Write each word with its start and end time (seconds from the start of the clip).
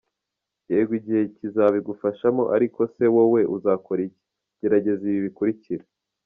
Yego 0.71 0.91
igihe 0.99 1.21
kizabigufashamo, 1.35 2.43
ariko 2.55 2.79
se 2.93 3.03
wowe 3.15 3.41
uzakora 3.55 3.99
iki? 4.07 4.23
Gerageza 4.59 5.03
ibi 5.09 5.21
bikurikira:. 5.27 5.83